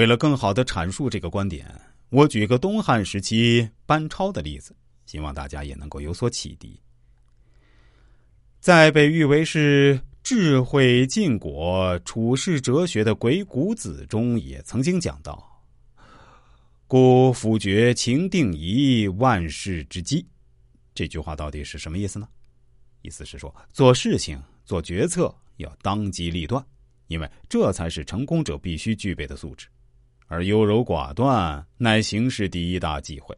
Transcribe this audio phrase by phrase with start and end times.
[0.00, 6.80] 为了更好的阐述这个观点，我举个东汉时期班超的例子，希望大家也能够有所启迪。
[8.60, 15.62] 在被誉为是智慧禁果、处世哲学的《鬼谷子》中，也曾经讲到
[16.88, 20.26] ：“故夫决情定疑，万事之基。”
[20.96, 22.26] 这句话到底是什么意思呢？
[23.02, 26.64] 意思是说，做事情、做决策要当机立断，
[27.08, 29.66] 因为这才是成功者必须具备的素质。
[30.30, 33.36] 而优柔寡断乃行事第一大忌讳。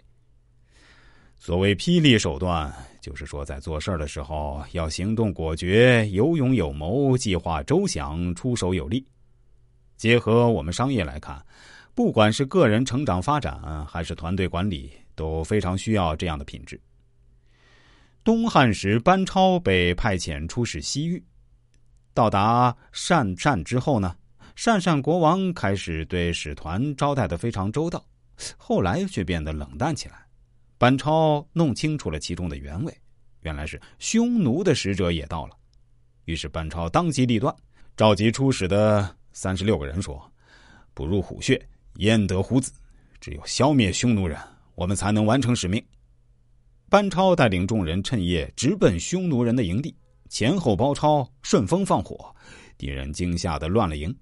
[1.38, 9.02] 所谓霹雳手段，就是说在做事的时候要行动果决、有勇有谋、计划周详、出手有力。
[9.96, 11.42] 结合我们商业来看，
[11.94, 16.78] 不管是个人成长发展，还是团队管理，都非常需要这样的品质。
[18.22, 21.24] 东汉时，班超被派遣出使西域，
[22.12, 24.14] 到达鄯善之后呢，
[24.62, 28.00] 鄯善国王开始对使团招待的非常周到，
[28.56, 30.24] 后来却变得冷淡起来。
[30.78, 32.96] 班超弄清楚了其中的原委，
[33.40, 35.56] 原来是匈奴的使者也到了。
[36.26, 37.52] 于是班超当机立断，
[37.96, 40.32] 召集出使的三十六个人说
[40.94, 41.60] ：“不入虎穴，
[41.96, 42.70] 焉得虎子？
[43.20, 44.38] 只有消灭匈奴人，
[44.76, 45.84] 我们才能完成使命。”
[46.88, 49.92] 班超带领众人趁夜直奔匈奴人的营地，
[50.28, 52.32] 前后包抄，顺风放火，
[52.78, 54.16] 敌人惊吓的乱了营。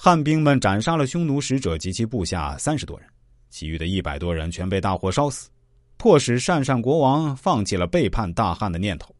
[0.00, 3.08] 汉兵们斩杀了匈奴使者及其部下三十多人，
[3.50, 5.50] 其余的一百多人全被大火烧死，
[5.96, 9.12] 迫使鄯善国王放弃了背叛大汉的念头。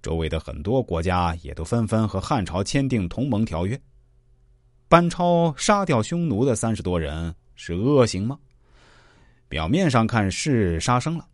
[0.00, 3.76] 周围的很多国家也都纷纷和汉朝签订同盟条约。
[4.88, 8.38] 班超杀掉匈奴的三十多人是恶行吗？
[9.48, 11.26] 表面上看是杀生了。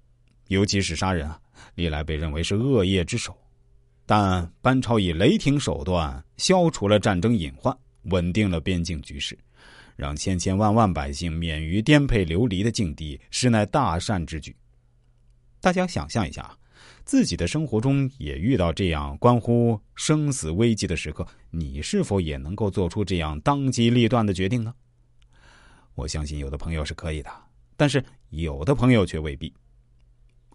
[0.47, 1.39] 尤其是杀人啊，
[1.75, 3.37] 历来被认为是恶业之首。
[4.07, 9.39] 但班超以雷霆手段消除了战争隐患，稳定了边境局势，
[9.97, 14.55] 让千千万万百姓免于颠沛流离的境地，实乃大善之举。
[15.61, 16.57] 大家想象一下，
[17.05, 24.75] 自己的生活中也遇到这样关乎生死危机的时刻，你是否也能够做出这样当机立断的决定呢？
[25.95, 27.31] 我相信有的朋友是可以的，
[27.77, 29.53] 但是有的朋友却未必。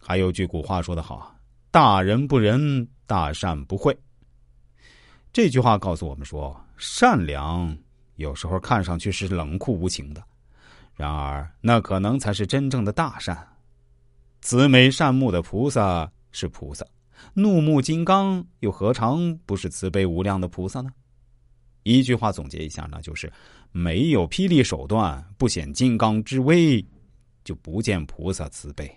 [0.01, 1.35] 还有句古话说得好
[1.71, 3.97] ：“大人不仁，大善不会。”
[5.31, 7.77] 这句话告诉我们说，善良
[8.15, 10.23] 有时候看上去是冷酷无情的，
[10.95, 13.47] 然而那可能才是真正的大善。
[14.41, 16.85] 慈眉善目的菩萨是菩萨，
[17.33, 20.89] 怒目金刚又何尝不是慈悲无量的菩萨呢？
[21.83, 23.31] 一句话总结一下呢，就是
[23.71, 26.83] 没有霹雳手段，不显金刚之威，
[27.43, 28.89] 就不见菩萨慈悲。